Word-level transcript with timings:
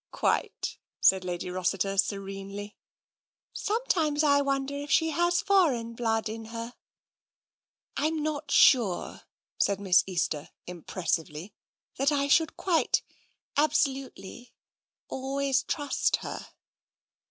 "Quite,*' 0.11 0.79
agreed 1.11 1.23
Lady 1.23 1.51
Rossiter 1.51 1.95
serenely." 1.95 2.75
Sometimes 3.67 4.23
I 4.23 4.41
wonder 4.41 4.75
if 4.75 4.89
she 4.89 5.11
has 5.11 5.43
foreign 5.43 5.93
blood 5.93 6.27
in 6.27 6.45
her." 6.45 6.73
"Why?"" 6.73 6.73
I'm 8.07 8.23
not 8.23 8.49
sure," 8.49 9.21
said 9.59 9.79
Miss 9.79 10.03
Easter 10.07 10.49
impressively," 10.65 11.53
that 11.97 12.11
I 12.11 12.27
should 12.29 12.57
quite, 12.57 13.03
absolutely, 13.55 14.53
always 15.07 15.61
trust 15.61 16.15
her." 16.15 16.47